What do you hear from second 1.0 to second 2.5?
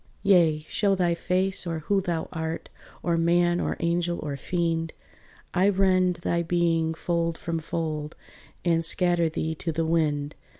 face or who thou